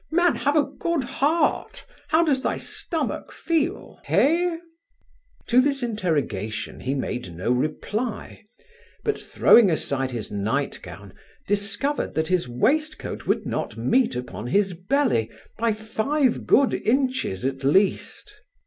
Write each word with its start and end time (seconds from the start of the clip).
man, 0.11 0.33
have 0.33 0.55
a 0.57 0.63
good 0.79 1.03
heart 1.03 1.85
How 2.07 2.23
does 2.23 2.41
thy 2.41 2.57
stomach 2.57 3.31
feel? 3.31 3.99
hall?' 4.03 4.57
To 5.45 5.61
this 5.61 5.83
interrogation 5.83 6.79
he 6.79 6.95
made 6.95 7.35
no 7.35 7.51
reply; 7.51 8.41
but 9.03 9.21
throwing 9.21 9.69
aside 9.69 10.09
his 10.09 10.31
nightgown, 10.31 11.13
discovered 11.47 12.15
that 12.15 12.29
his 12.29 12.49
waist 12.49 12.97
coat 12.97 13.27
would 13.27 13.45
not 13.45 13.77
meet 13.77 14.15
upon 14.15 14.47
his 14.47 14.73
belly 14.73 15.29
by 15.59 15.71
five 15.71 16.47
good 16.47 16.73
inches 16.73 17.45
at 17.45 17.63
least. 17.63 18.37